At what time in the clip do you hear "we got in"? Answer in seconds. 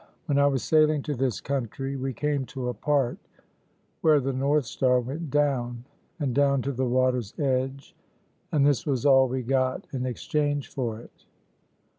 9.27-10.07